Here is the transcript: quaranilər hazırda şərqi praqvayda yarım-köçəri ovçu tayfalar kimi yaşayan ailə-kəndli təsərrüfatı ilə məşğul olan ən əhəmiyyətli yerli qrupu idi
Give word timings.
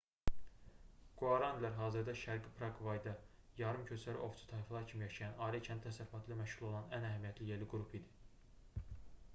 quaranilər 1.17 1.75
hazırda 1.81 2.15
şərqi 2.21 2.53
praqvayda 2.61 3.13
yarım-köçəri 3.59 4.25
ovçu 4.29 4.49
tayfalar 4.53 4.89
kimi 4.93 5.07
yaşayan 5.09 5.37
ailə-kəndli 5.49 5.89
təsərrüfatı 5.91 6.31
ilə 6.33 6.41
məşğul 6.43 6.67
olan 6.71 6.91
ən 6.99 7.09
əhəmiyyətli 7.11 7.51
yerli 7.53 7.71
qrupu 7.75 8.03
idi 8.03 8.99